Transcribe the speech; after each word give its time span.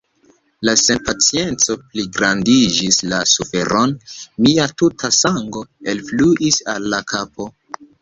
La 0.69 0.73
senpacienco 0.83 1.75
pligrandigis 1.91 2.99
la 3.13 3.21
suferon; 3.35 3.95
mia 4.49 4.69
tuta 4.83 5.15
sango 5.21 5.67
alfluis 5.97 6.63
al 6.77 6.93
la 6.97 7.07
kapo. 7.17 7.53